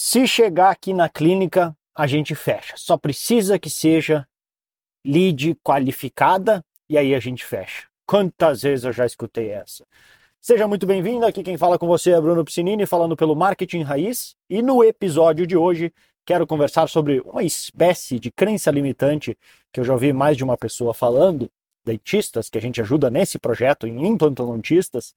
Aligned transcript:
Se 0.00 0.28
chegar 0.28 0.70
aqui 0.70 0.94
na 0.94 1.08
clínica, 1.08 1.76
a 1.92 2.06
gente 2.06 2.32
fecha. 2.32 2.74
Só 2.76 2.96
precisa 2.96 3.58
que 3.58 3.68
seja 3.68 4.28
lead 5.04 5.56
qualificada 5.56 6.64
e 6.88 6.96
aí 6.96 7.16
a 7.16 7.18
gente 7.18 7.44
fecha. 7.44 7.88
Quantas 8.06 8.62
vezes 8.62 8.84
eu 8.84 8.92
já 8.92 9.04
escutei 9.04 9.50
essa? 9.50 9.84
Seja 10.40 10.68
muito 10.68 10.86
bem-vindo. 10.86 11.26
Aqui 11.26 11.42
quem 11.42 11.58
fala 11.58 11.76
com 11.76 11.88
você 11.88 12.12
é 12.12 12.20
Bruno 12.20 12.44
Piscinini, 12.44 12.86
falando 12.86 13.16
pelo 13.16 13.34
Marketing 13.34 13.82
Raiz. 13.82 14.36
E 14.48 14.62
no 14.62 14.84
episódio 14.84 15.44
de 15.44 15.56
hoje 15.56 15.92
quero 16.24 16.46
conversar 16.46 16.88
sobre 16.88 17.20
uma 17.22 17.42
espécie 17.42 18.20
de 18.20 18.30
crença 18.30 18.70
limitante 18.70 19.36
que 19.72 19.80
eu 19.80 19.84
já 19.84 19.94
ouvi 19.94 20.12
mais 20.12 20.36
de 20.36 20.44
uma 20.44 20.56
pessoa 20.56 20.94
falando, 20.94 21.50
dentistas 21.84 22.48
que 22.48 22.56
a 22.56 22.60
gente 22.60 22.80
ajuda 22.80 23.10
nesse 23.10 23.36
projeto 23.36 23.84
em 23.84 24.06
implantodontistas, 24.06 25.12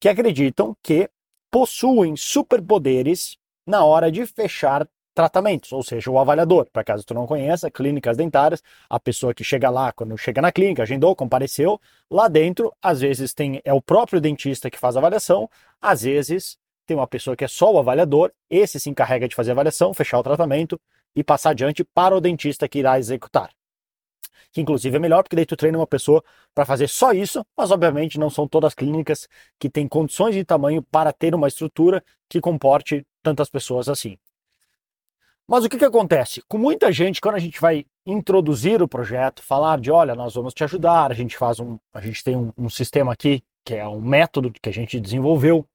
que 0.00 0.08
acreditam 0.08 0.76
que 0.82 1.08
possuem 1.52 2.16
superpoderes 2.16 3.40
na 3.66 3.84
hora 3.84 4.10
de 4.10 4.26
fechar 4.26 4.86
tratamentos, 5.14 5.72
ou 5.72 5.82
seja, 5.82 6.10
o 6.10 6.18
avaliador. 6.18 6.66
Para 6.72 6.84
caso 6.84 7.04
tu 7.04 7.14
não 7.14 7.26
conheça, 7.26 7.70
clínicas 7.70 8.16
dentárias, 8.16 8.62
a 8.88 8.98
pessoa 8.98 9.34
que 9.34 9.44
chega 9.44 9.68
lá, 9.70 9.92
quando 9.92 10.16
chega 10.16 10.40
na 10.40 10.50
clínica, 10.50 10.82
agendou, 10.82 11.14
compareceu, 11.14 11.80
lá 12.10 12.28
dentro, 12.28 12.74
às 12.82 13.00
vezes 13.00 13.34
tem 13.34 13.60
é 13.64 13.72
o 13.72 13.82
próprio 13.82 14.20
dentista 14.20 14.70
que 14.70 14.78
faz 14.78 14.96
a 14.96 15.00
avaliação, 15.00 15.48
às 15.80 16.02
vezes 16.02 16.56
tem 16.86 16.96
uma 16.96 17.06
pessoa 17.06 17.36
que 17.36 17.44
é 17.44 17.48
só 17.48 17.72
o 17.72 17.78
avaliador, 17.78 18.32
esse 18.50 18.80
se 18.80 18.90
encarrega 18.90 19.28
de 19.28 19.34
fazer 19.34 19.50
a 19.50 19.54
avaliação, 19.54 19.94
fechar 19.94 20.18
o 20.18 20.22
tratamento 20.22 20.80
e 21.14 21.22
passar 21.22 21.50
adiante 21.50 21.84
para 21.84 22.16
o 22.16 22.20
dentista 22.20 22.68
que 22.68 22.78
irá 22.78 22.98
executar 22.98 23.50
que 24.50 24.60
inclusive 24.60 24.96
é 24.96 24.98
melhor 24.98 25.22
porque 25.22 25.36
daí 25.36 25.46
tu 25.46 25.56
treina 25.56 25.78
uma 25.78 25.86
pessoa 25.86 26.22
para 26.54 26.64
fazer 26.64 26.88
só 26.88 27.12
isso, 27.12 27.44
mas 27.56 27.70
obviamente 27.70 28.18
não 28.18 28.30
são 28.30 28.48
todas 28.48 28.68
as 28.68 28.74
clínicas 28.74 29.28
que 29.58 29.70
têm 29.70 29.86
condições 29.86 30.34
de 30.34 30.44
tamanho 30.44 30.82
para 30.82 31.12
ter 31.12 31.34
uma 31.34 31.48
estrutura 31.48 32.02
que 32.28 32.40
comporte 32.40 33.06
tantas 33.22 33.48
pessoas 33.48 33.88
assim. 33.88 34.18
Mas 35.46 35.64
o 35.64 35.68
que, 35.68 35.76
que 35.76 35.84
acontece? 35.84 36.42
Com 36.48 36.56
muita 36.56 36.90
gente, 36.92 37.20
quando 37.20 37.34
a 37.34 37.38
gente 37.40 37.60
vai 37.60 37.84
introduzir 38.06 38.82
o 38.82 38.88
projeto, 38.88 39.42
falar 39.42 39.78
de 39.80 39.90
olha, 39.90 40.14
nós 40.14 40.34
vamos 40.34 40.54
te 40.54 40.64
ajudar, 40.64 41.10
a 41.10 41.14
gente 41.14 41.36
faz 41.36 41.60
um. 41.60 41.78
A 41.92 42.00
gente 42.00 42.22
tem 42.24 42.36
um, 42.36 42.52
um 42.56 42.70
sistema 42.70 43.12
aqui, 43.12 43.42
que 43.64 43.74
é 43.74 43.86
um 43.86 44.00
método 44.00 44.50
que 44.50 44.68
a 44.68 44.72
gente 44.72 44.98
desenvolveu 44.98 45.66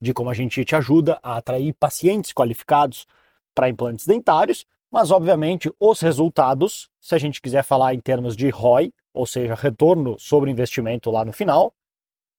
de 0.00 0.12
como 0.12 0.30
a 0.30 0.34
gente 0.34 0.64
te 0.64 0.74
ajuda 0.74 1.18
a 1.22 1.36
atrair 1.36 1.72
pacientes 1.74 2.32
qualificados 2.32 3.06
para 3.54 3.68
implantes 3.68 4.06
dentários. 4.06 4.66
Mas, 4.96 5.10
obviamente, 5.10 5.70
os 5.78 6.00
resultados, 6.00 6.88
se 6.98 7.14
a 7.14 7.18
gente 7.18 7.42
quiser 7.42 7.62
falar 7.62 7.92
em 7.92 8.00
termos 8.00 8.34
de 8.34 8.48
ROI, 8.48 8.94
ou 9.12 9.26
seja, 9.26 9.54
retorno 9.54 10.18
sobre 10.18 10.50
investimento 10.50 11.10
lá 11.10 11.22
no 11.22 11.34
final, 11.34 11.74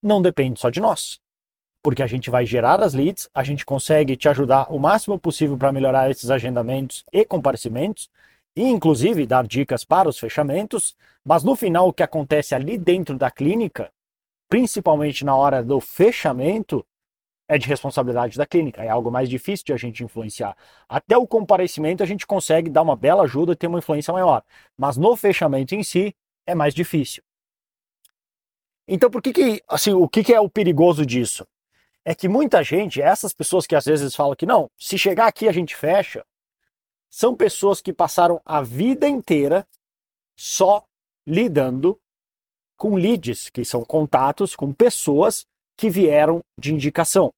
não 0.02 0.24
depende 0.24 0.60
só 0.60 0.72
de 0.72 0.80
nós. 0.80 1.20
Porque 1.84 2.02
a 2.02 2.08
gente 2.08 2.32
vai 2.32 2.48
gerar 2.48 2.82
as 2.82 2.96
leads, 2.96 3.30
a 3.32 3.44
gente 3.44 3.64
consegue 3.64 4.18
te 4.18 4.28
ajudar 4.28 4.74
o 4.74 4.80
máximo 4.80 5.20
possível 5.20 5.56
para 5.56 5.72
melhorar 5.72 6.10
esses 6.10 6.32
agendamentos 6.32 7.06
e 7.14 7.24
comparecimentos, 7.24 8.10
e 8.56 8.64
inclusive 8.64 9.28
dar 9.28 9.46
dicas 9.46 9.86
para 9.86 10.10
os 10.10 10.18
fechamentos, 10.18 10.96
mas 11.24 11.44
no 11.44 11.56
final 11.56 11.90
o 11.90 11.94
que 11.94 12.02
acontece 12.02 12.56
ali 12.56 12.76
dentro 12.76 13.20
da 13.20 13.30
clínica, 13.30 13.92
principalmente 14.50 15.24
na 15.24 15.36
hora 15.36 15.62
do 15.62 15.80
fechamento, 15.80 16.84
é 17.48 17.58
de 17.58 17.68
responsabilidade 17.68 18.38
da 18.38 18.46
clínica, 18.46 18.84
é 18.84 18.90
algo 18.90 19.10
mais 19.10 19.30
difícil 19.30 19.66
de 19.66 19.74
a 19.74 19.78
gente 19.78 20.04
influenciar. 20.04 20.56
Até 20.88 21.18
o 21.18 21.26
comparecimento 21.26 22.04
a 22.04 22.06
gente 22.06 22.28
consegue 22.28 22.70
dar 22.70 22.82
uma 22.82 22.96
bela 22.96 23.24
ajuda 23.24 23.54
e 23.54 23.56
ter 23.56 23.68
uma 23.68 23.80
influência 23.80 24.14
maior, 24.14 24.44
mas 24.78 24.98
no 24.98 25.16
fechamento 25.16 25.74
em 25.74 25.84
si 25.84 26.14
é 26.46 26.54
mais 26.54 26.74
difícil. 26.74 27.24
Então, 28.88 29.10
por 29.10 29.22
que 29.22 29.34
que, 29.34 29.62
assim, 29.68 29.94
o 29.94 30.08
que 30.08 30.24
que 30.24 30.34
é 30.34 30.40
o 30.40 30.50
perigoso 30.50 31.06
disso? 31.06 31.46
É 32.04 32.16
que 32.16 32.28
muita 32.28 32.64
gente, 32.64 33.02
essas 33.02 33.34
pessoas 33.34 33.68
que 33.68 33.76
às 33.76 33.86
vezes 33.86 34.16
falam 34.16 34.36
que 34.36 34.46
não, 34.46 34.70
se 34.78 34.98
chegar 34.98 35.28
aqui 35.28 35.48
a 35.48 35.52
gente 35.52 35.76
fecha, 35.76 36.26
são 37.10 37.36
pessoas 37.36 37.82
que 37.82 37.94
passaram 37.94 38.42
a 38.46 38.62
vida 38.62 39.08
inteira 39.08 39.66
só 40.38 40.84
lidando 41.26 42.00
com 42.78 42.96
leads, 42.96 43.50
que 43.50 43.66
são 43.66 43.84
contatos 43.84 44.56
com 44.56 44.72
pessoas 44.72 45.46
que 45.76 45.90
vieram 45.90 46.42
de 46.60 46.74
indicação 46.74 47.34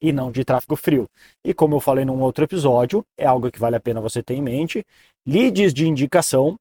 e 0.00 0.12
não 0.12 0.30
de 0.30 0.44
tráfego 0.44 0.76
frio. 0.76 1.08
E 1.44 1.54
como 1.54 1.74
eu 1.74 1.80
falei 1.80 2.04
num 2.04 2.20
outro 2.20 2.44
episódio, 2.44 3.04
é 3.16 3.26
algo 3.26 3.50
que 3.50 3.58
vale 3.58 3.76
a 3.76 3.80
pena 3.80 4.00
você 4.00 4.22
ter 4.22 4.34
em 4.34 4.42
mente, 4.42 4.84
leads 5.26 5.72
de 5.72 5.86
indicação 5.86 6.56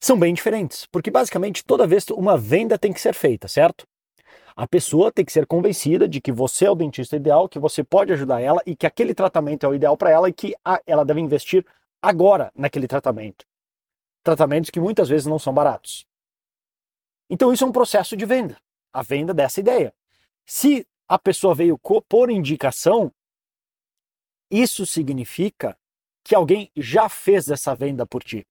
são 0.00 0.18
bem 0.18 0.34
diferentes, 0.34 0.86
porque 0.86 1.10
basicamente 1.10 1.64
toda 1.64 1.86
vez 1.86 2.04
uma 2.10 2.36
venda 2.36 2.78
tem 2.78 2.92
que 2.92 3.00
ser 3.00 3.14
feita, 3.14 3.48
certo? 3.48 3.86
A 4.54 4.66
pessoa 4.66 5.10
tem 5.10 5.24
que 5.24 5.32
ser 5.32 5.46
convencida 5.46 6.06
de 6.06 6.20
que 6.20 6.30
você 6.30 6.66
é 6.66 6.70
o 6.70 6.74
dentista 6.74 7.16
ideal, 7.16 7.48
que 7.48 7.58
você 7.58 7.82
pode 7.82 8.12
ajudar 8.12 8.40
ela 8.40 8.60
e 8.66 8.76
que 8.76 8.86
aquele 8.86 9.14
tratamento 9.14 9.64
é 9.64 9.68
o 9.68 9.74
ideal 9.74 9.96
para 9.96 10.10
ela 10.10 10.28
e 10.28 10.32
que 10.32 10.54
ela 10.86 11.04
deve 11.04 11.20
investir 11.20 11.64
agora 12.02 12.52
naquele 12.54 12.86
tratamento. 12.86 13.44
Tratamentos 14.22 14.70
que 14.70 14.78
muitas 14.78 15.08
vezes 15.08 15.26
não 15.26 15.38
são 15.38 15.52
baratos. 15.52 16.06
Então 17.30 17.52
isso 17.52 17.64
é 17.64 17.66
um 17.66 17.72
processo 17.72 18.16
de 18.16 18.26
venda 18.26 18.56
a 18.94 19.02
venda 19.02 19.34
dessa 19.34 19.58
ideia. 19.58 19.92
Se 20.46 20.86
a 21.08 21.18
pessoa 21.18 21.54
veio 21.54 21.78
por 22.08 22.30
indicação, 22.30 23.12
isso 24.50 24.86
significa 24.86 25.76
que 26.22 26.34
alguém 26.34 26.70
já 26.76 27.08
fez 27.08 27.48
essa 27.50 27.74
venda 27.74 28.06
por 28.06 28.22
ti, 28.22 28.46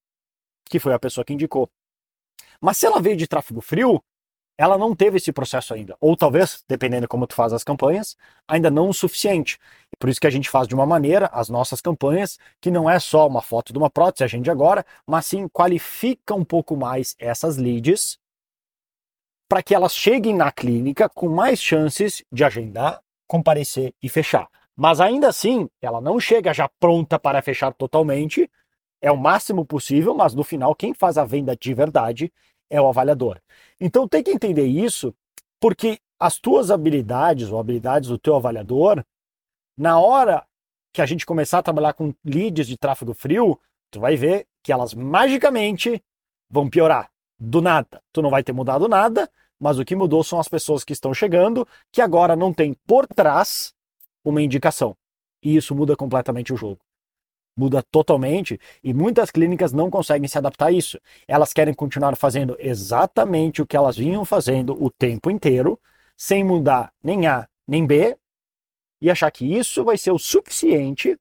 que 0.65 0.79
foi 0.79 0.93
a 0.93 0.99
pessoa 0.99 1.25
que 1.25 1.33
indicou. 1.33 1.69
Mas 2.61 2.77
se 2.77 2.85
ela 2.85 3.01
veio 3.01 3.17
de 3.17 3.27
tráfego 3.27 3.61
frio, 3.61 4.03
ela 4.57 4.77
não 4.77 4.95
teve 4.95 5.17
esse 5.17 5.31
processo 5.31 5.73
ainda. 5.73 5.97
Ou 5.99 6.15
talvez, 6.15 6.63
dependendo 6.67 7.01
de 7.01 7.07
como 7.07 7.25
tu 7.25 7.33
faz 7.33 7.51
as 7.53 7.63
campanhas, 7.63 8.15
ainda 8.47 8.69
não 8.69 8.89
o 8.89 8.93
suficiente. 8.93 9.57
Por 9.97 10.09
isso 10.09 10.21
que 10.21 10.27
a 10.27 10.29
gente 10.29 10.49
faz 10.49 10.67
de 10.67 10.75
uma 10.75 10.85
maneira 10.85 11.27
as 11.33 11.49
nossas 11.49 11.81
campanhas, 11.81 12.37
que 12.61 12.69
não 12.69 12.89
é 12.89 12.99
só 12.99 13.27
uma 13.27 13.41
foto 13.41 13.73
de 13.73 13.79
uma 13.79 13.89
prótese, 13.89 14.23
a 14.23 14.27
gente 14.27 14.49
agora, 14.51 14.85
mas 15.07 15.25
sim 15.25 15.47
qualifica 15.47 16.35
um 16.35 16.45
pouco 16.45 16.77
mais 16.77 17.15
essas 17.17 17.57
leads 17.57 18.19
para 19.53 19.61
que 19.61 19.75
elas 19.75 19.93
cheguem 19.93 20.35
na 20.35 20.51
clínica 20.51 21.07
com 21.07 21.29
mais 21.29 21.61
chances 21.61 22.23
de 22.31 22.43
agendar, 22.43 23.03
comparecer 23.27 23.93
e 24.01 24.09
fechar. 24.09 24.49
Mas 24.75 24.99
ainda 24.99 25.27
assim, 25.27 25.69
ela 25.79 26.01
não 26.01 26.19
chega 26.19 26.51
já 26.51 26.67
pronta 26.79 27.19
para 27.19 27.39
fechar 27.39 27.71
totalmente, 27.71 28.49
é 28.99 29.11
o 29.11 29.15
máximo 29.15 29.63
possível, 29.63 30.15
mas 30.15 30.33
no 30.33 30.43
final 30.43 30.73
quem 30.73 30.91
faz 30.91 31.19
a 31.19 31.23
venda 31.23 31.55
de 31.55 31.71
verdade 31.71 32.33
é 32.67 32.81
o 32.81 32.87
avaliador. 32.87 33.39
Então 33.79 34.07
tem 34.07 34.23
que 34.23 34.31
entender 34.31 34.65
isso, 34.65 35.13
porque 35.59 35.99
as 36.19 36.39
tuas 36.39 36.71
habilidades 36.71 37.51
ou 37.51 37.59
habilidades 37.59 38.09
do 38.09 38.17
teu 38.17 38.35
avaliador, 38.35 39.05
na 39.77 39.99
hora 39.99 40.43
que 40.91 40.99
a 40.99 41.05
gente 41.05 41.27
começar 41.27 41.59
a 41.59 41.63
trabalhar 41.63 41.93
com 41.93 42.11
leads 42.25 42.65
de 42.65 42.75
tráfego 42.75 43.13
frio, 43.13 43.59
tu 43.91 43.99
vai 43.99 44.15
ver 44.15 44.47
que 44.63 44.73
elas 44.73 44.95
magicamente 44.95 46.03
vão 46.49 46.67
piorar 46.67 47.11
do 47.39 47.61
nada. 47.61 48.01
Tu 48.11 48.19
não 48.19 48.31
vai 48.31 48.43
ter 48.43 48.51
mudado 48.51 48.87
nada, 48.87 49.29
mas 49.63 49.79
o 49.79 49.85
que 49.85 49.95
mudou 49.95 50.21
são 50.25 50.41
as 50.41 50.49
pessoas 50.49 50.83
que 50.83 50.91
estão 50.91 51.13
chegando, 51.13 51.65
que 51.89 52.01
agora 52.01 52.35
não 52.35 52.53
tem 52.53 52.73
por 52.85 53.07
trás 53.07 53.73
uma 54.21 54.41
indicação. 54.41 54.93
E 55.41 55.55
isso 55.55 55.73
muda 55.73 55.95
completamente 55.95 56.51
o 56.51 56.57
jogo. 56.57 56.81
Muda 57.55 57.81
totalmente 57.81 58.59
e 58.83 58.93
muitas 58.93 59.31
clínicas 59.31 59.71
não 59.71 59.89
conseguem 59.89 60.27
se 60.27 60.37
adaptar 60.37 60.65
a 60.65 60.71
isso. 60.73 60.99
Elas 61.25 61.53
querem 61.53 61.73
continuar 61.73 62.13
fazendo 62.17 62.57
exatamente 62.59 63.61
o 63.61 63.65
que 63.65 63.77
elas 63.77 63.95
vinham 63.95 64.25
fazendo 64.25 64.75
o 64.83 64.91
tempo 64.91 65.31
inteiro, 65.31 65.79
sem 66.17 66.43
mudar 66.43 66.91
nem 67.01 67.25
A 67.25 67.47
nem 67.65 67.87
B, 67.87 68.17
e 69.01 69.09
achar 69.09 69.31
que 69.31 69.45
isso 69.45 69.81
vai 69.85 69.97
ser 69.97 70.11
o 70.11 70.19
suficiente 70.19 71.17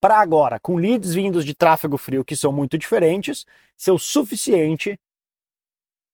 para 0.00 0.18
agora, 0.18 0.58
com 0.58 0.74
leads 0.74 1.14
vindos 1.14 1.44
de 1.44 1.54
tráfego 1.54 1.96
frio 1.96 2.24
que 2.24 2.34
são 2.34 2.50
muito 2.50 2.76
diferentes, 2.76 3.46
ser 3.76 3.92
o 3.92 3.98
suficiente 3.98 4.98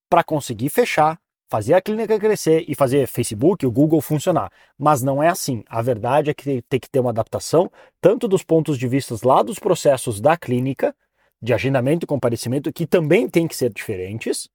para 0.09 0.25
conseguir 0.25 0.69
fechar, 0.69 1.19
fazer 1.49 1.75
a 1.75 1.81
clínica 1.81 2.19
crescer 2.19 2.65
e 2.69 2.75
fazer 2.75 3.07
Facebook, 3.07 3.67
o 3.67 3.71
Google 3.71 4.01
funcionar. 4.01 4.51
Mas 4.79 5.03
não 5.03 5.23
é 5.23 5.29
assim. 5.29 5.65
A 5.69 5.81
verdade 5.81 6.31
é 6.31 6.35
que 6.35 6.63
tem 6.63 6.79
que 6.79 6.91
ter 6.91 7.01
uma 7.01 7.11
adaptação, 7.11 7.71
tanto 8.01 8.29
dos 8.29 8.45
pontos 8.45 8.79
de 8.79 8.87
vista 8.87 9.15
lá 9.25 9.43
dos 9.43 9.59
processos 9.59 10.21
da 10.21 10.37
clínica, 10.37 10.95
de 11.41 11.55
agendamento 11.55 12.05
e 12.05 12.07
comparecimento, 12.07 12.73
que 12.73 12.87
também 12.87 13.29
tem 13.29 13.47
que 13.47 13.57
ser 13.57 13.73
diferentes, 13.73 14.49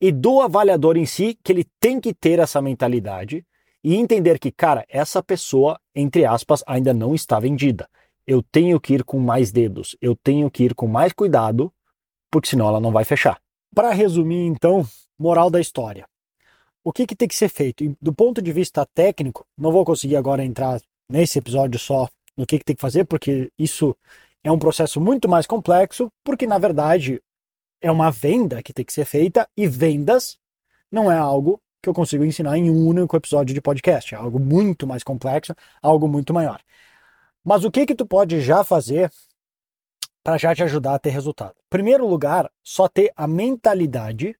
e 0.00 0.10
do 0.10 0.40
avaliador 0.40 0.96
em 0.96 1.04
si, 1.04 1.38
que 1.42 1.52
ele 1.52 1.66
tem 1.78 2.00
que 2.00 2.14
ter 2.14 2.38
essa 2.38 2.62
mentalidade 2.62 3.44
e 3.84 3.96
entender 3.96 4.38
que, 4.38 4.50
cara, 4.50 4.84
essa 4.88 5.22
pessoa, 5.22 5.78
entre 5.94 6.24
aspas, 6.24 6.62
ainda 6.66 6.94
não 6.94 7.14
está 7.14 7.38
vendida. 7.38 7.88
Eu 8.26 8.42
tenho 8.42 8.80
que 8.80 8.94
ir 8.94 9.04
com 9.04 9.18
mais 9.18 9.50
dedos, 9.50 9.96
eu 10.00 10.14
tenho 10.14 10.50
que 10.50 10.64
ir 10.64 10.74
com 10.74 10.86
mais 10.86 11.12
cuidado, 11.12 11.72
porque 12.30 12.48
senão 12.48 12.68
ela 12.68 12.80
não 12.80 12.92
vai 12.92 13.04
fechar. 13.04 13.40
Para 13.74 13.92
resumir, 13.92 14.46
então, 14.46 14.86
moral 15.18 15.50
da 15.50 15.60
história. 15.60 16.06
O 16.82 16.92
que, 16.92 17.06
que 17.06 17.14
tem 17.14 17.28
que 17.28 17.36
ser 17.36 17.48
feito? 17.48 17.96
Do 18.00 18.12
ponto 18.12 18.40
de 18.40 18.52
vista 18.52 18.86
técnico, 18.86 19.46
não 19.56 19.70
vou 19.70 19.84
conseguir 19.84 20.16
agora 20.16 20.44
entrar 20.44 20.80
nesse 21.08 21.38
episódio 21.38 21.78
só 21.78 22.08
no 22.36 22.46
que, 22.46 22.58
que 22.58 22.64
tem 22.64 22.74
que 22.74 22.82
fazer, 22.82 23.04
porque 23.04 23.52
isso 23.58 23.96
é 24.42 24.50
um 24.50 24.58
processo 24.58 25.00
muito 25.00 25.28
mais 25.28 25.46
complexo, 25.46 26.10
porque 26.24 26.46
na 26.46 26.58
verdade 26.58 27.20
é 27.80 27.90
uma 27.90 28.10
venda 28.10 28.62
que 28.62 28.72
tem 28.72 28.84
que 28.84 28.92
ser 28.92 29.04
feita 29.04 29.48
e 29.56 29.66
vendas 29.66 30.38
não 30.90 31.10
é 31.12 31.16
algo 31.16 31.60
que 31.82 31.88
eu 31.88 31.94
consigo 31.94 32.24
ensinar 32.24 32.58
em 32.58 32.70
um 32.70 32.86
único 32.86 33.16
episódio 33.16 33.54
de 33.54 33.60
podcast, 33.60 34.14
é 34.14 34.18
algo 34.18 34.38
muito 34.38 34.86
mais 34.86 35.02
complexo, 35.02 35.54
algo 35.82 36.08
muito 36.08 36.32
maior. 36.34 36.60
Mas 37.44 37.64
o 37.64 37.70
que 37.70 37.86
que 37.86 37.94
tu 37.94 38.04
pode 38.04 38.40
já 38.40 38.62
fazer 38.64 39.10
para 40.30 40.38
já 40.38 40.54
te 40.54 40.62
ajudar 40.62 40.94
a 40.94 40.98
ter 41.00 41.10
resultado? 41.10 41.56
Primeiro 41.68 42.06
lugar, 42.06 42.48
só 42.62 42.86
ter 42.86 43.12
a 43.16 43.26
mentalidade 43.26 44.36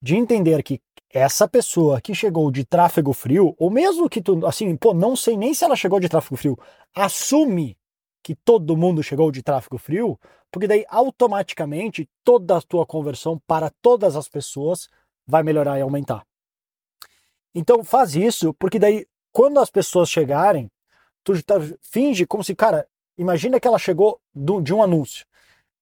de 0.00 0.16
entender 0.16 0.60
que 0.64 0.80
essa 1.08 1.46
pessoa 1.46 2.00
que 2.00 2.12
chegou 2.12 2.50
de 2.50 2.64
tráfego 2.64 3.12
frio, 3.12 3.54
ou 3.56 3.70
mesmo 3.70 4.08
que 4.08 4.20
tu, 4.20 4.44
assim, 4.44 4.74
pô, 4.74 4.92
não 4.92 5.14
sei 5.14 5.36
nem 5.36 5.54
se 5.54 5.62
ela 5.62 5.76
chegou 5.76 6.00
de 6.00 6.08
tráfego 6.08 6.36
frio, 6.36 6.58
assume 6.92 7.78
que 8.20 8.34
todo 8.34 8.76
mundo 8.76 9.00
chegou 9.00 9.30
de 9.30 9.44
tráfego 9.44 9.78
frio, 9.78 10.18
porque 10.50 10.66
daí 10.66 10.84
automaticamente 10.88 12.10
toda 12.24 12.56
a 12.56 12.60
tua 12.60 12.84
conversão 12.84 13.40
para 13.46 13.70
todas 13.80 14.16
as 14.16 14.28
pessoas 14.28 14.88
vai 15.24 15.44
melhorar 15.44 15.78
e 15.78 15.82
aumentar. 15.82 16.26
Então 17.54 17.84
faz 17.84 18.16
isso, 18.16 18.52
porque 18.54 18.80
daí 18.80 19.06
quando 19.30 19.60
as 19.60 19.70
pessoas 19.70 20.10
chegarem, 20.10 20.68
tu 21.22 21.40
tá, 21.44 21.54
finge 21.80 22.26
como 22.26 22.42
se, 22.42 22.56
cara, 22.56 22.88
imagina 23.22 23.58
que 23.58 23.66
ela 23.66 23.78
chegou 23.78 24.20
do, 24.34 24.60
de 24.60 24.74
um 24.74 24.82
anúncio. 24.82 25.24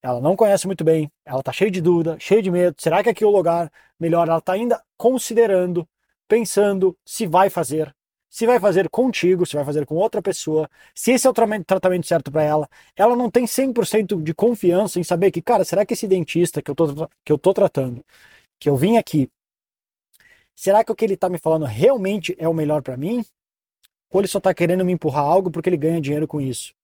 Ela 0.02 0.20
não 0.20 0.36
conhece 0.36 0.66
muito 0.66 0.82
bem, 0.82 1.10
ela 1.24 1.42
tá 1.42 1.52
cheia 1.52 1.70
de 1.70 1.80
dúvida, 1.80 2.16
cheia 2.18 2.42
de 2.42 2.50
medo. 2.50 2.74
Será 2.78 3.02
que 3.02 3.10
aqui 3.10 3.22
é 3.24 3.26
o 3.26 3.30
lugar 3.30 3.70
melhor? 3.98 4.28
Ela 4.28 4.40
tá 4.40 4.54
ainda 4.54 4.82
considerando, 4.96 5.86
pensando 6.26 6.96
se 7.04 7.26
vai 7.26 7.50
fazer, 7.50 7.94
se 8.30 8.46
vai 8.46 8.58
fazer 8.58 8.88
contigo, 8.88 9.44
se 9.44 9.56
vai 9.56 9.64
fazer 9.64 9.84
com 9.84 9.96
outra 9.96 10.22
pessoa, 10.22 10.70
se 10.94 11.12
esse 11.12 11.26
é 11.26 11.30
o 11.30 11.34
tratamento 11.34 12.06
certo 12.06 12.30
para 12.32 12.42
ela. 12.42 12.68
Ela 12.96 13.16
não 13.16 13.30
tem 13.30 13.46
100% 13.46 14.22
de 14.22 14.32
confiança 14.32 14.98
em 14.98 15.04
saber 15.04 15.30
que, 15.30 15.42
cara, 15.42 15.64
será 15.64 15.84
que 15.84 15.94
esse 15.94 16.06
dentista 16.06 16.62
que 16.62 16.70
eu 16.70 17.38
tô, 17.38 17.52
tratando, 17.52 18.04
que 18.58 18.68
eu 18.70 18.76
vim 18.76 18.96
aqui, 18.96 19.28
será 20.54 20.84
que 20.84 20.92
o 20.92 20.94
que 20.94 21.04
ele 21.04 21.16
tá 21.16 21.28
me 21.28 21.38
falando 21.38 21.66
realmente 21.66 22.34
é 22.38 22.48
o 22.48 22.54
melhor 22.54 22.82
para 22.82 22.96
mim? 22.96 23.24
Ou 24.10 24.20
ele 24.20 24.28
só 24.28 24.40
tá 24.40 24.54
querendo 24.54 24.84
me 24.84 24.92
empurrar 24.92 25.24
algo 25.24 25.50
porque 25.50 25.68
ele 25.68 25.76
ganha 25.76 26.00
dinheiro 26.00 26.26
com 26.26 26.40
isso? 26.40 26.74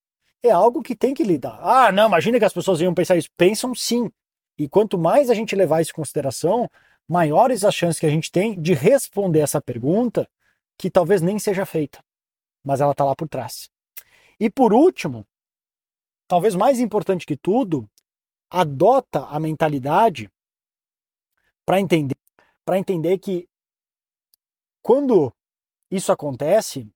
É 0.43 0.51
algo 0.51 0.83
que 0.83 0.95
tem 0.95 1.15
que 1.15 1.25
lidar. 1.25 1.59
Ah, 1.61 1.91
não, 1.91 2.09
imagina 2.09 2.39
que 2.39 2.45
as 2.45 2.53
pessoas 2.53 2.81
iam 2.81 2.95
pensar 2.95 3.17
isso. 3.17 3.29
Pensam 3.37 3.75
sim. 3.75 4.11
E 4.59 4.69
quanto 4.69 4.97
mais 4.99 5.29
a 5.29 5.35
gente 5.35 5.55
levar 5.55 5.81
isso 5.81 5.91
em 5.91 5.95
consideração, 5.95 6.71
maiores 7.09 7.65
as 7.65 7.75
chances 7.75 8.01
que 8.01 8.07
a 8.07 8.11
gente 8.11 8.31
tem 8.31 8.61
de 8.61 8.75
responder 8.75 9.41
essa 9.41 9.61
pergunta 9.61 10.29
que 10.79 10.91
talvez 10.91 11.23
nem 11.23 11.39
seja 11.39 11.65
feita, 11.65 12.03
mas 12.63 12.81
ela 12.81 12.93
está 12.93 13.05
lá 13.05 13.15
por 13.15 13.29
trás. 13.29 13.71
E 14.39 14.51
por 14.51 14.73
último, 14.73 15.27
talvez 16.29 16.55
mais 16.55 16.81
importante 16.81 17.25
que 17.25 17.37
tudo, 17.37 17.89
adota 18.51 19.27
a 19.27 19.41
mentalidade 19.41 20.31
para 21.65 21.81
entender, 21.81 22.17
para 22.65 22.79
entender 22.79 23.19
que 23.19 23.49
quando 24.83 25.33
isso 25.91 26.13
acontece, 26.13 26.89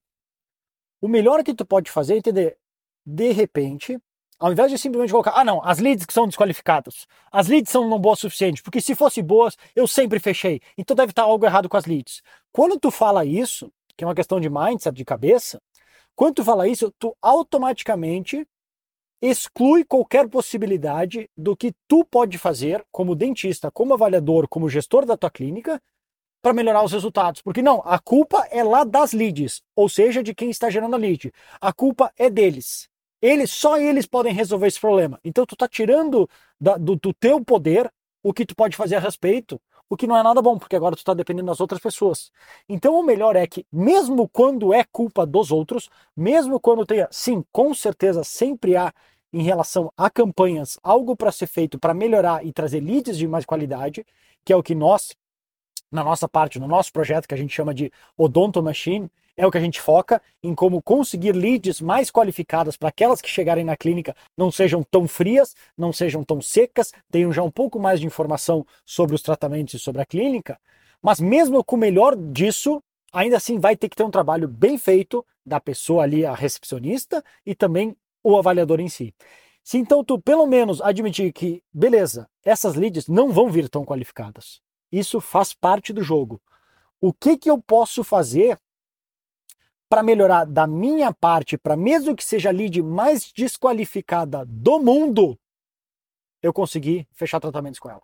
o 1.01 1.09
melhor 1.09 1.43
que 1.43 1.55
tu 1.55 1.65
pode 1.65 1.91
fazer 1.91 2.15
é 2.15 2.19
entender, 2.19 2.59
de 3.05 3.33
repente, 3.33 3.99
ao 4.39 4.53
invés 4.53 4.71
de 4.71 4.79
simplesmente 4.79 5.11
colocar, 5.11 5.33
ah 5.33 5.45
não, 5.45 5.63
as 5.65 5.79
leads 5.79 6.07
que 6.07 6.13
são 6.13 6.27
desqualificadas, 6.27 7.07
as 7.31 7.49
leads 7.49 7.71
são 7.71 7.89
não 7.89 7.99
boas 7.99 8.19
o 8.19 8.23
suficiente, 8.23 8.63
porque 8.63 8.81
se 8.81 8.95
fossem 8.95 9.23
boas, 9.23 9.57
eu 9.77 9.87
sempre 9.87 10.19
fechei, 10.19 10.61
então 10.77 10.97
deve 10.97 11.13
estar 11.13 11.23
algo 11.23 11.45
errado 11.45 11.69
com 11.69 11.77
as 11.77 11.87
leads. 11.87 12.23
Quando 12.53 12.79
tu 12.79 12.91
fala 12.91 13.25
isso, 13.25 13.73
que 13.97 14.05
é 14.05 14.07
uma 14.07 14.15
questão 14.15 14.41
de 14.41 14.49
mindset, 14.49 14.97
de 14.97 15.05
cabeça, 15.05 15.61
quando 16.17 16.37
tu 16.37 16.45
fala 16.45 16.69
isso, 16.69 16.93
tu 16.99 17.17
automaticamente 17.21 18.47
exclui 19.23 19.85
qualquer 19.85 20.29
possibilidade 20.29 21.29
do 21.37 21.57
que 21.57 21.75
tu 21.87 22.05
pode 22.05 22.39
fazer 22.39 22.85
como 22.91 23.15
dentista, 23.15 23.71
como 23.71 23.93
avaliador, 23.93 24.49
como 24.49 24.69
gestor 24.69 25.05
da 25.05 25.17
tua 25.17 25.31
clínica 25.31 25.81
para 26.43 26.53
melhorar 26.53 26.83
os 26.83 26.93
resultados. 26.93 27.43
Porque 27.43 27.63
não, 27.63 27.83
a 27.85 27.99
culpa 27.99 28.47
é 28.51 28.63
lá 28.63 28.85
das 28.85 29.13
leads, 29.13 29.63
ou 29.75 29.89
seja, 29.89 30.23
de 30.23 30.35
quem 30.35 30.51
está 30.51 30.71
gerando 30.71 30.95
a 30.95 30.99
lead. 30.99 31.33
A 31.61 31.73
culpa 31.73 32.13
é 32.17 32.31
deles. 32.31 32.89
Eles, 33.21 33.51
só 33.51 33.79
eles 33.79 34.07
podem 34.07 34.33
resolver 34.33 34.67
esse 34.67 34.81
problema. 34.81 35.21
Então 35.23 35.45
tu 35.45 35.55
tá 35.55 35.69
tirando 35.69 36.29
da, 36.61 36.77
do, 36.77 36.97
do 36.97 37.13
teu 37.13 37.45
poder 37.45 37.93
o 38.23 38.33
que 38.33 38.47
tu 38.47 38.55
pode 38.55 38.77
fazer 38.77 38.97
a 38.97 39.01
respeito, 39.01 39.61
o 39.89 39.97
que 39.97 40.07
não 40.07 40.17
é 40.17 40.23
nada 40.23 40.41
bom, 40.41 40.59
porque 40.59 40.77
agora 40.77 40.95
tu 40.95 41.01
está 41.01 41.13
dependendo 41.13 41.47
das 41.49 41.61
outras 41.61 41.81
pessoas. 41.81 42.31
Então 42.69 42.95
o 42.95 43.03
melhor 43.03 43.37
é 43.37 43.47
que, 43.47 43.67
mesmo 43.73 44.29
quando 44.29 44.73
é 44.73 44.85
culpa 44.85 45.27
dos 45.27 45.51
outros, 45.51 45.91
mesmo 46.17 46.61
quando 46.61 46.87
tenha, 46.87 47.09
sim, 47.11 47.45
com 47.51 47.75
certeza 47.75 48.23
sempre 48.23 48.77
há 48.77 48.93
em 49.33 49.43
relação 49.43 49.93
a 49.97 50.11
campanhas 50.11 50.79
algo 50.83 51.17
para 51.17 51.33
ser 51.33 51.47
feito 51.47 51.79
para 51.79 51.95
melhorar 51.95 52.45
e 52.45 52.53
trazer 52.53 52.81
leads 52.81 53.17
de 53.17 53.27
mais 53.27 53.45
qualidade, 53.45 54.05
que 54.45 54.53
é 54.53 54.57
o 54.57 54.63
que 54.63 54.75
nós, 54.75 55.15
na 55.91 56.05
nossa 56.05 56.29
parte, 56.29 56.59
no 56.59 56.69
nosso 56.69 56.93
projeto 56.93 57.27
que 57.27 57.35
a 57.35 57.37
gente 57.39 57.55
chama 57.55 57.75
de 57.75 57.93
Odonto 58.17 58.63
Machine, 58.63 59.11
é 59.37 59.47
o 59.47 59.51
que 59.51 59.59
a 59.59 59.61
gente 59.61 59.81
foca 59.81 60.21
em 60.43 60.55
como 60.55 60.83
conseguir 60.83 61.33
leads 61.33 61.81
mais 61.81 62.11
qualificadas 62.11 62.77
para 62.77 62.91
aquelas 62.91 63.21
que 63.21 63.29
chegarem 63.29 63.65
na 63.65 63.77
clínica 63.77 64.15
não 64.37 64.51
sejam 64.51 64.83
tão 64.83 65.09
frias, 65.09 65.55
não 65.77 65.93
sejam 65.93 66.23
tão 66.23 66.43
secas, 66.43 66.93
tenham 67.11 67.33
já 67.33 67.43
um 67.43 67.51
pouco 67.51 67.79
mais 67.79 68.01
de 68.01 68.07
informação 68.07 68.67
sobre 68.85 69.15
os 69.15 69.23
tratamentos 69.23 69.75
e 69.75 69.79
sobre 69.79 70.03
a 70.03 70.07
clínica. 70.07 70.59
Mas 71.03 71.21
mesmo 71.21 71.65
com 71.65 71.77
o 71.77 71.79
melhor 71.79 72.15
disso, 72.17 72.83
ainda 73.13 73.39
assim 73.39 73.59
vai 73.59 73.77
ter 73.77 73.89
que 73.89 73.97
ter 73.97 74.05
um 74.05 74.11
trabalho 74.11 74.47
bem 74.47 74.77
feito 74.77 75.25
da 75.45 75.59
pessoa 75.59 76.03
ali, 76.03 76.27
a 76.27 76.35
recepcionista, 76.35 77.25
e 77.45 77.55
também 77.55 77.97
o 78.23 78.37
avaliador 78.37 78.79
em 78.81 78.89
si. 78.89 79.15
Se 79.65 79.79
então 79.79 80.05
tu 80.05 80.19
pelo 80.19 80.47
menos 80.47 80.81
admitir 80.83 81.33
que, 81.33 81.63
beleza, 81.73 82.29
essas 82.45 82.75
leads 82.75 83.09
não 83.09 83.33
vão 83.33 83.51
vir 83.51 83.69
tão 83.69 83.85
qualificadas. 83.85 84.61
Isso 84.91 85.21
faz 85.21 85.55
parte 85.55 85.93
do 85.93 86.03
jogo. 86.03 86.41
O 87.01 87.13
que, 87.13 87.37
que 87.37 87.51
eu 87.51 87.61
posso 87.61 88.05
fazer 88.05 88.59
para 89.89 90.03
melhorar 90.05 90.45
da 90.45 90.69
minha 90.69 91.13
parte, 91.13 91.59
para 91.59 91.77
mesmo 91.77 92.15
que 92.15 92.25
seja 92.25 92.49
a 92.49 92.53
lead 92.53 92.81
mais 92.81 93.33
desqualificada 93.33 94.45
do 94.47 94.79
mundo, 94.79 95.37
eu 96.41 96.53
conseguir 96.53 97.09
fechar 97.13 97.41
tratamentos 97.41 97.81
com 97.81 97.91
ela. 97.91 98.03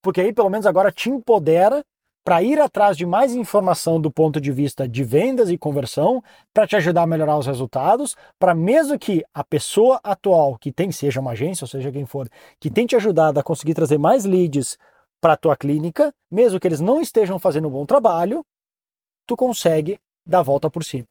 Porque 0.00 0.22
aí 0.22 0.32
pelo 0.32 0.48
menos 0.48 0.66
agora 0.66 0.90
te 0.90 1.10
empodera 1.10 1.84
para 2.24 2.42
ir 2.42 2.60
atrás 2.60 2.96
de 2.96 3.04
mais 3.04 3.34
informação 3.34 4.00
do 4.00 4.10
ponto 4.10 4.40
de 4.40 4.52
vista 4.52 4.88
de 4.88 5.02
vendas 5.02 5.50
e 5.50 5.58
conversão, 5.58 6.22
para 6.54 6.66
te 6.66 6.76
ajudar 6.76 7.02
a 7.02 7.06
melhorar 7.06 7.36
os 7.38 7.46
resultados, 7.46 8.16
para 8.38 8.54
mesmo 8.54 8.98
que 8.98 9.24
a 9.34 9.42
pessoa 9.42 10.00
atual 10.02 10.56
que 10.58 10.70
tem, 10.70 10.92
seja 10.92 11.20
uma 11.20 11.32
agência, 11.32 11.64
ou 11.64 11.68
seja 11.68 11.90
quem 11.90 12.06
for, 12.06 12.28
que 12.58 12.70
tem 12.70 12.86
te 12.86 12.94
ajudado 12.96 13.40
a 13.40 13.42
conseguir 13.42 13.74
trazer 13.74 13.98
mais 13.98 14.24
leads 14.24 14.78
para 15.20 15.34
a 15.34 15.36
tua 15.36 15.56
clínica, 15.56 16.14
mesmo 16.30 16.58
que 16.58 16.66
eles 16.66 16.80
não 16.80 17.00
estejam 17.00 17.38
fazendo 17.38 17.68
um 17.68 17.70
bom 17.70 17.84
trabalho, 17.84 18.44
tu 19.26 19.36
consegue 19.36 20.00
dar 20.24 20.40
a 20.40 20.42
volta 20.42 20.70
por 20.70 20.84
cima. 20.84 21.06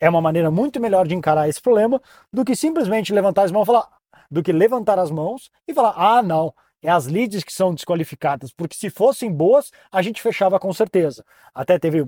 É 0.00 0.08
uma 0.08 0.20
maneira 0.20 0.50
muito 0.50 0.80
melhor 0.80 1.06
de 1.06 1.14
encarar 1.14 1.48
esse 1.48 1.60
problema 1.60 2.00
do 2.32 2.44
que 2.44 2.54
simplesmente 2.54 3.12
levantar 3.12 3.44
as 3.44 3.52
mãos 3.52 3.62
e 3.62 3.66
falar, 3.66 3.88
do 4.30 4.42
que 4.42 4.52
levantar 4.52 4.98
as 4.98 5.10
mãos 5.10 5.50
e 5.66 5.72
falar: 5.72 5.94
"Ah, 5.96 6.22
não, 6.22 6.52
é 6.82 6.90
as 6.90 7.06
leads 7.06 7.42
que 7.44 7.52
são 7.52 7.74
desqualificadas, 7.74 8.52
porque 8.52 8.76
se 8.76 8.90
fossem 8.90 9.32
boas, 9.32 9.70
a 9.90 10.02
gente 10.02 10.20
fechava 10.20 10.58
com 10.58 10.72
certeza". 10.72 11.24
Até 11.54 11.78
teve 11.78 12.06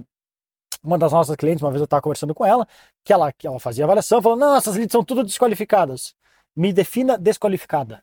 uma 0.82 0.98
das 0.98 1.12
nossas 1.12 1.36
clientes, 1.36 1.62
uma 1.62 1.70
vez 1.70 1.80
eu 1.80 1.84
estava 1.84 2.02
conversando 2.02 2.34
com 2.34 2.44
ela, 2.44 2.66
que 3.04 3.12
ela, 3.12 3.32
que 3.32 3.46
ela 3.46 3.58
fazia 3.60 3.84
avaliação, 3.84 4.20
falou: 4.22 4.38
"Não, 4.38 4.56
essas 4.56 4.76
leads 4.76 4.92
são 4.92 5.04
tudo 5.04 5.24
desqualificadas". 5.24 6.14
Me 6.54 6.72
defina 6.72 7.18
desqualificada. 7.18 8.02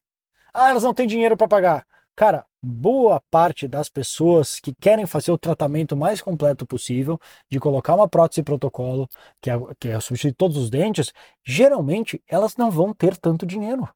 Ah, 0.54 0.70
elas 0.70 0.84
não 0.84 0.94
têm 0.94 1.08
dinheiro 1.08 1.36
para 1.36 1.48
pagar. 1.48 1.88
Cara, 2.16 2.46
boa 2.66 3.22
parte 3.30 3.68
das 3.68 3.90
pessoas 3.90 4.58
que 4.58 4.74
querem 4.74 5.06
fazer 5.06 5.32
o 5.34 5.38
tratamento 5.38 5.98
mais 5.98 6.22
completo 6.22 6.66
possível, 6.66 7.20
de 7.52 7.60
colocar 7.60 7.94
uma 7.94 8.08
prótese 8.08 8.42
protocolo, 8.42 9.10
que 9.42 9.50
é, 9.50 9.60
que 9.78 9.90
é 9.90 10.00
substituir 10.00 10.34
todos 10.34 10.56
os 10.56 10.70
dentes, 10.70 11.12
geralmente 11.44 12.24
elas 12.26 12.56
não 12.56 12.72
vão 12.72 12.94
ter 12.94 13.18
tanto 13.18 13.46
dinheiro. 13.46 13.88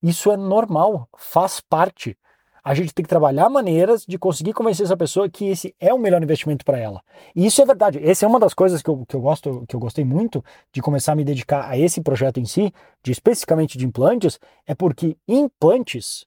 Isso 0.00 0.30
é 0.30 0.36
normal, 0.36 1.08
faz 1.16 1.60
parte. 1.60 2.16
A 2.64 2.74
gente 2.74 2.94
tem 2.94 3.02
que 3.02 3.08
trabalhar 3.08 3.48
maneiras 3.48 4.04
de 4.06 4.16
conseguir 4.16 4.52
convencer 4.52 4.84
essa 4.84 4.96
pessoa 4.96 5.28
que 5.28 5.46
esse 5.46 5.74
é 5.80 5.92
o 5.92 5.98
melhor 5.98 6.22
investimento 6.22 6.64
para 6.64 6.78
ela. 6.78 7.02
E 7.34 7.44
isso 7.44 7.60
é 7.60 7.66
verdade. 7.66 7.98
Essa 8.00 8.24
é 8.24 8.28
uma 8.28 8.38
das 8.38 8.54
coisas 8.54 8.80
que 8.80 8.88
eu, 8.88 9.04
que 9.04 9.16
eu 9.16 9.20
gosto, 9.20 9.64
que 9.66 9.74
eu 9.74 9.80
gostei 9.80 10.04
muito 10.04 10.44
de 10.72 10.80
começar 10.80 11.12
a 11.12 11.16
me 11.16 11.24
dedicar 11.24 11.68
a 11.68 11.76
esse 11.76 12.00
projeto 12.00 12.38
em 12.38 12.44
si, 12.44 12.72
de 13.02 13.10
especificamente 13.10 13.76
de 13.76 13.84
implantes, 13.84 14.38
é 14.64 14.76
porque 14.76 15.16
implantes 15.26 16.24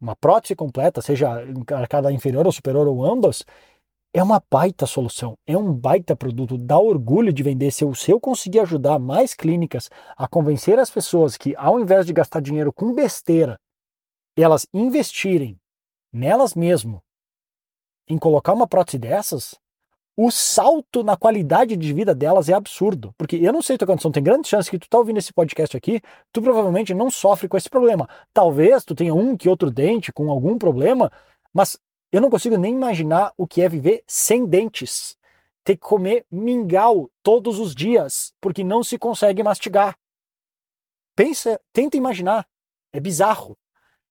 uma 0.00 0.14
prótese 0.14 0.54
completa, 0.54 1.02
seja 1.02 1.28
cada 1.88 2.12
inferior 2.12 2.46
ou 2.46 2.52
superior 2.52 2.86
ou 2.86 3.04
ambas, 3.04 3.44
é 4.12 4.22
uma 4.22 4.42
baita 4.50 4.86
solução, 4.86 5.36
é 5.46 5.56
um 5.56 5.72
baita 5.72 6.16
produto, 6.16 6.56
dá 6.56 6.78
orgulho 6.78 7.32
de 7.32 7.42
vender. 7.42 7.70
Se 7.70 7.84
eu, 7.84 7.94
se 7.94 8.10
eu 8.10 8.20
conseguir 8.20 8.60
ajudar 8.60 8.98
mais 8.98 9.34
clínicas 9.34 9.90
a 10.16 10.26
convencer 10.26 10.78
as 10.78 10.90
pessoas 10.90 11.36
que, 11.36 11.54
ao 11.56 11.78
invés 11.78 12.06
de 12.06 12.12
gastar 12.12 12.40
dinheiro 12.40 12.72
com 12.72 12.94
besteira, 12.94 13.58
elas 14.36 14.66
investirem 14.72 15.58
nelas 16.12 16.54
mesmo, 16.54 17.02
em 18.08 18.18
colocar 18.18 18.54
uma 18.54 18.66
prótese 18.66 18.98
dessas, 18.98 19.54
o 20.20 20.32
salto 20.32 21.04
na 21.04 21.16
qualidade 21.16 21.76
de 21.76 21.92
vida 21.92 22.12
delas 22.12 22.48
é 22.48 22.52
absurdo. 22.52 23.14
Porque 23.16 23.36
eu 23.36 23.52
não 23.52 23.62
sei 23.62 23.78
tua 23.78 23.86
condição, 23.86 24.10
tem 24.10 24.20
grande 24.20 24.48
chance 24.48 24.68
que 24.68 24.76
tu 24.76 24.88
tá 24.88 24.98
ouvindo 24.98 25.18
esse 25.18 25.32
podcast 25.32 25.76
aqui, 25.76 26.02
tu 26.32 26.42
provavelmente 26.42 26.92
não 26.92 27.08
sofre 27.08 27.46
com 27.46 27.56
esse 27.56 27.70
problema. 27.70 28.08
Talvez 28.34 28.84
tu 28.84 28.96
tenha 28.96 29.14
um 29.14 29.36
que 29.36 29.48
outro 29.48 29.70
dente 29.70 30.12
com 30.12 30.28
algum 30.28 30.58
problema, 30.58 31.08
mas 31.54 31.78
eu 32.10 32.20
não 32.20 32.30
consigo 32.30 32.58
nem 32.58 32.74
imaginar 32.74 33.32
o 33.36 33.46
que 33.46 33.62
é 33.62 33.68
viver 33.68 34.02
sem 34.08 34.44
dentes. 34.44 35.16
Ter 35.62 35.76
que 35.76 35.82
comer 35.82 36.26
mingau 36.28 37.08
todos 37.22 37.60
os 37.60 37.72
dias, 37.72 38.32
porque 38.40 38.64
não 38.64 38.82
se 38.82 38.98
consegue 38.98 39.40
mastigar. 39.44 39.96
pensa, 41.14 41.60
tenta 41.72 41.96
imaginar. 41.96 42.44
É 42.92 42.98
bizarro. 42.98 43.56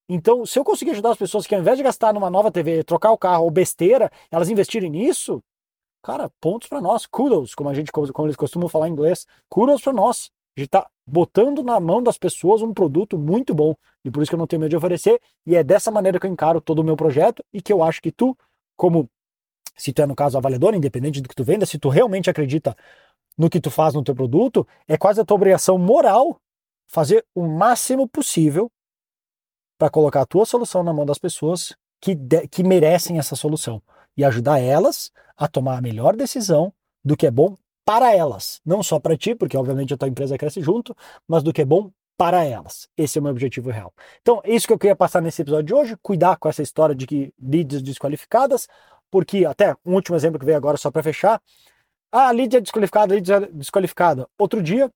Então, 0.08 0.46
se 0.46 0.58
eu 0.58 0.64
conseguir 0.64 0.92
ajudar 0.92 1.12
as 1.12 1.18
pessoas 1.18 1.46
que 1.46 1.54
ao 1.54 1.60
invés 1.60 1.76
de 1.76 1.84
gastar 1.84 2.14
numa 2.14 2.30
nova 2.30 2.50
TV, 2.50 2.82
trocar 2.86 3.12
o 3.12 3.18
carro 3.18 3.44
ou 3.44 3.52
besteira, 3.52 4.10
elas 4.32 4.48
investirem 4.48 4.90
nisso, 4.90 5.44
cara, 6.02 6.30
pontos 6.40 6.68
para 6.68 6.82
nós, 6.82 7.06
kudos, 7.06 7.54
como 7.54 7.70
a 7.70 7.74
gente 7.74 7.92
como 7.92 8.28
eles 8.28 8.36
costumam 8.36 8.70
falar 8.70 8.88
em 8.88 8.92
inglês, 8.92 9.26
kudos 9.50 9.82
para 9.82 9.94
nós. 9.94 10.32
A 10.56 10.60
gente 10.60 10.70
tá 10.70 10.90
botando 11.06 11.62
na 11.64 11.80
mão 11.80 12.02
das 12.02 12.18
pessoas 12.18 12.62
um 12.62 12.74
produto 12.74 13.18
muito 13.18 13.54
bom 13.54 13.76
e 14.04 14.10
por 14.10 14.24
isso 14.24 14.32
que 14.32 14.36
eu 14.36 14.40
não 14.40 14.48
tenho 14.48 14.60
medo 14.60 14.72
de 14.72 14.78
oferecer 14.78 15.22
e 15.46 15.56
é 15.56 15.64
dessa 15.64 15.92
maneira 15.92 16.20
que 16.20 16.26
eu 16.26 16.32
encaro 16.32 16.60
todo 16.60 16.80
o 16.80 16.84
meu 16.84 16.98
projeto 16.98 17.44
e 17.54 17.62
que 17.62 17.72
eu 17.72 17.84
acho 17.84 18.02
que 18.02 18.12
tu, 18.12 18.36
como 18.76 19.08
se 19.78 19.94
tu 19.94 20.02
é 20.02 20.08
no 20.08 20.16
caso 20.16 20.38
avaliador, 20.38 20.74
independente 20.74 21.22
do 21.22 21.30
que 21.30 21.36
tu 21.36 21.44
venda, 21.44 21.66
se 21.66 21.78
tu 21.78 21.90
realmente 21.90 22.30
acredita 22.30 22.76
no 23.38 23.50
que 23.50 23.62
tu 23.62 23.70
faz 23.70 23.94
no 23.94 24.04
teu 24.04 24.16
produto, 24.16 24.68
é 24.88 24.98
quase 24.98 25.22
a 25.22 25.26
tua 25.26 25.36
obrigação 25.36 25.78
moral 25.78 26.42
fazer 26.88 27.24
o 27.36 27.46
máximo 27.46 28.08
possível 28.08 28.72
para 29.78 29.92
colocar 29.92 30.22
a 30.22 30.26
tua 30.26 30.46
solução 30.46 30.82
na 30.84 30.92
mão 30.92 31.06
das 31.06 31.20
pessoas 31.20 31.76
que, 32.02 32.16
de, 32.16 32.48
que 32.48 32.64
merecem 32.64 33.20
essa 33.20 33.36
solução 33.36 33.82
e 34.18 34.26
ajudar 34.26 34.60
elas 34.60 35.12
a 35.38 35.48
tomar 35.48 35.78
a 35.78 35.82
melhor 35.82 36.16
decisão 36.16 36.74
do 37.06 37.16
que 37.16 37.28
é 37.28 37.32
bom 37.32 37.56
para 37.86 38.14
elas, 38.14 38.60
não 38.66 38.84
só 38.84 39.00
para 39.00 39.16
ti, 39.16 39.34
porque 39.34 39.56
obviamente 39.56 39.94
a 39.94 39.98
tua 39.98 40.10
empresa 40.10 40.38
cresce 40.38 40.62
junto, 40.62 40.94
mas 41.26 41.42
do 41.42 41.54
que 41.54 41.62
é 41.62 41.66
bom 41.66 41.90
para 42.18 42.44
elas. 42.44 42.90
Esse 42.98 43.18
é 43.18 43.22
o 43.22 43.24
meu 43.24 43.32
objetivo 43.32 43.70
real. 43.70 43.94
Então, 44.22 44.42
é 44.44 44.54
isso 44.54 44.68
que 44.68 44.74
eu 44.74 44.80
queria 44.80 44.96
passar 44.96 45.22
nesse 45.22 45.42
episódio 45.42 45.68
de 45.68 45.74
hoje, 45.74 45.98
cuidar 46.02 46.36
com 46.38 46.50
essa 46.50 46.64
história 46.64 46.96
de 46.96 47.06
que 47.06 47.32
leads 47.40 47.82
desqualificadas, 47.82 48.68
porque 49.12 49.46
até 49.46 49.76
um 49.86 49.94
último 49.94 50.18
exemplo 50.18 50.40
que 50.40 50.46
veio 50.46 50.58
agora 50.58 50.76
só 50.76 50.92
para 50.92 51.04
fechar, 51.04 51.42
ah, 52.12 52.32
lead 52.32 52.58
é 52.58 52.62
desqualificada, 52.62 53.14
lead 53.14 53.32
é 53.32 53.40
desqualificada. 53.52 54.28
Outro 54.38 54.62
dia, 54.62 54.92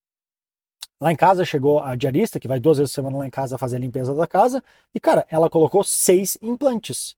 lá 0.99 1.11
em 1.11 1.15
casa 1.15 1.45
chegou 1.45 1.79
a 1.79 1.95
diarista, 1.95 2.39
que 2.39 2.47
vai 2.47 2.59
duas 2.59 2.77
vezes 2.77 2.91
por 2.91 2.95
semana 2.95 3.19
lá 3.19 3.27
em 3.27 3.29
casa 3.29 3.57
fazer 3.57 3.75
a 3.75 3.79
limpeza 3.79 4.13
da 4.15 4.27
casa, 4.27 4.63
e 4.93 4.99
cara, 4.99 5.25
ela 5.29 5.49
colocou 5.49 5.83
seis 5.83 6.37
implantes. 6.41 7.15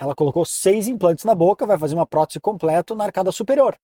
Ela 0.00 0.14
colocou 0.14 0.46
seis 0.46 0.88
implantes 0.88 1.26
na 1.26 1.34
boca, 1.34 1.66
vai 1.66 1.78
fazer 1.78 1.94
uma 1.94 2.06
prótese 2.06 2.40
completa 2.40 2.94
na 2.94 3.04
arcada 3.04 3.30
superior. 3.30 3.78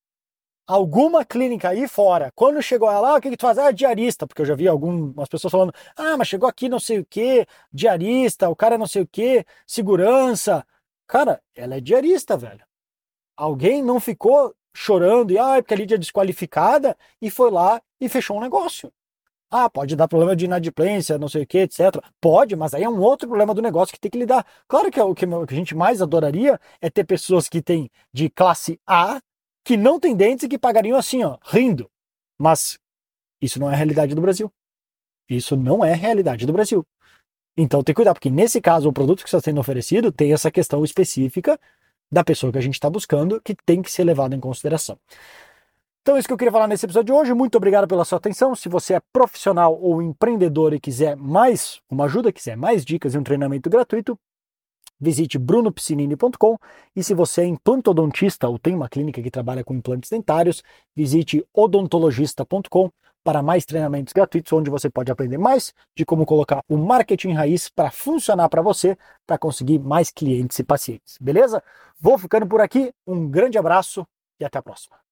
Alguma 0.66 1.26
clínica 1.26 1.68
aí 1.68 1.86
fora, 1.86 2.32
quando 2.34 2.60
chegou 2.62 2.90
ela, 2.90 3.10
ah, 3.10 3.16
o 3.16 3.20
que, 3.20 3.28
que 3.28 3.36
tu 3.36 3.42
faz? 3.42 3.58
Ah, 3.58 3.70
diarista, 3.70 4.26
porque 4.26 4.40
eu 4.40 4.46
já 4.46 4.54
vi 4.54 4.66
algumas 4.66 5.28
pessoas 5.28 5.52
falando, 5.52 5.74
ah, 5.94 6.16
mas 6.16 6.26
chegou 6.26 6.48
aqui 6.48 6.70
não 6.70 6.80
sei 6.80 7.00
o 7.00 7.04
que, 7.04 7.46
diarista, 7.70 8.48
o 8.48 8.56
cara 8.56 8.78
não 8.78 8.86
sei 8.86 9.02
o 9.02 9.06
que, 9.06 9.44
segurança. 9.66 10.66
Cara, 11.06 11.40
ela 11.54 11.76
é 11.76 11.80
diarista, 11.80 12.34
velho. 12.36 12.64
Alguém 13.36 13.82
não 13.82 14.00
ficou 14.00 14.56
chorando 14.74 15.32
e, 15.32 15.38
ah, 15.38 15.56
porque 15.58 15.74
a 15.74 15.76
Lídia 15.76 15.96
é 15.96 15.98
desqualificada 15.98 16.96
e 17.20 17.30
foi 17.30 17.50
lá 17.50 17.80
e 18.00 18.08
fechou 18.08 18.38
um 18.38 18.40
negócio. 18.40 18.90
Ah, 19.50 19.70
pode 19.70 19.94
dar 19.94 20.08
problema 20.08 20.34
de 20.34 20.44
inadimplência, 20.44 21.18
não 21.18 21.28
sei 21.28 21.44
o 21.44 21.46
que, 21.46 21.58
etc. 21.58 22.02
Pode, 22.20 22.56
mas 22.56 22.74
aí 22.74 22.82
é 22.82 22.88
um 22.88 23.00
outro 23.00 23.28
problema 23.28 23.54
do 23.54 23.62
negócio 23.62 23.94
que 23.94 24.00
tem 24.00 24.10
que 24.10 24.18
lidar. 24.18 24.44
Claro 24.66 24.90
que 24.90 24.98
é 24.98 25.04
o 25.04 25.14
que 25.14 25.24
a 25.24 25.54
gente 25.54 25.74
mais 25.74 26.02
adoraria 26.02 26.60
é 26.80 26.90
ter 26.90 27.04
pessoas 27.04 27.48
que 27.48 27.62
têm 27.62 27.88
de 28.12 28.28
classe 28.28 28.80
A, 28.86 29.20
que 29.64 29.76
não 29.76 30.00
têm 30.00 30.16
dentes 30.16 30.44
e 30.44 30.48
que 30.48 30.58
pagariam 30.58 30.98
assim, 30.98 31.22
ó, 31.22 31.38
rindo. 31.44 31.88
Mas 32.38 32.78
isso 33.40 33.60
não 33.60 33.70
é 33.70 33.74
a 33.74 33.76
realidade 33.76 34.14
do 34.14 34.20
Brasil. 34.20 34.50
Isso 35.28 35.56
não 35.56 35.84
é 35.84 35.92
a 35.92 35.96
realidade 35.96 36.44
do 36.44 36.52
Brasil. 36.52 36.84
Então 37.56 37.82
tem 37.82 37.94
que 37.94 37.96
cuidar, 37.96 38.14
porque 38.14 38.30
nesse 38.30 38.60
caso 38.60 38.88
o 38.88 38.92
produto 38.92 39.22
que 39.22 39.28
está 39.28 39.40
sendo 39.40 39.60
oferecido 39.60 40.12
tem 40.12 40.32
essa 40.32 40.50
questão 40.50 40.84
específica 40.84 41.58
da 42.10 42.22
pessoa 42.22 42.52
que 42.52 42.58
a 42.58 42.60
gente 42.62 42.74
está 42.74 42.90
buscando 42.90 43.40
que 43.40 43.54
tem 43.64 43.80
que 43.80 43.90
ser 43.90 44.04
levado 44.04 44.34
em 44.34 44.40
consideração. 44.40 44.98
Então 46.06 46.14
é 46.14 46.20
isso 46.20 46.28
que 46.28 46.32
eu 46.32 46.38
queria 46.38 46.52
falar 46.52 46.68
nesse 46.68 46.86
episódio 46.86 47.06
de 47.06 47.20
hoje. 47.20 47.34
Muito 47.34 47.56
obrigado 47.56 47.88
pela 47.88 48.04
sua 48.04 48.18
atenção. 48.18 48.54
Se 48.54 48.68
você 48.68 48.94
é 48.94 49.00
profissional 49.12 49.76
ou 49.76 50.00
empreendedor 50.00 50.72
e 50.72 50.78
quiser 50.78 51.16
mais 51.16 51.80
uma 51.90 52.04
ajuda, 52.04 52.30
quiser 52.30 52.56
mais 52.56 52.84
dicas 52.84 53.12
e 53.12 53.18
um 53.18 53.24
treinamento 53.24 53.68
gratuito, 53.68 54.16
visite 55.00 55.36
brunopiscinini.com 55.36 56.58
e 56.94 57.02
se 57.02 57.12
você 57.12 57.40
é 57.40 57.46
implantodontista 57.46 58.48
ou 58.48 58.56
tem 58.56 58.76
uma 58.76 58.88
clínica 58.88 59.20
que 59.20 59.32
trabalha 59.32 59.64
com 59.64 59.74
implantes 59.74 60.08
dentários, 60.08 60.62
visite 60.94 61.44
odontologista.com 61.52 62.88
para 63.24 63.42
mais 63.42 63.64
treinamentos 63.64 64.12
gratuitos 64.12 64.52
onde 64.52 64.70
você 64.70 64.88
pode 64.88 65.10
aprender 65.10 65.38
mais 65.38 65.74
de 65.96 66.04
como 66.04 66.24
colocar 66.24 66.62
o 66.68 66.76
marketing 66.76 67.32
raiz 67.32 67.68
para 67.68 67.90
funcionar 67.90 68.48
para 68.48 68.62
você, 68.62 68.96
para 69.26 69.38
conseguir 69.38 69.80
mais 69.80 70.12
clientes 70.12 70.56
e 70.56 70.62
pacientes. 70.62 71.18
Beleza? 71.20 71.60
Vou 71.98 72.16
ficando 72.16 72.46
por 72.46 72.60
aqui. 72.60 72.92
Um 73.04 73.28
grande 73.28 73.58
abraço 73.58 74.06
e 74.38 74.44
até 74.44 74.56
a 74.56 74.62
próxima. 74.62 74.96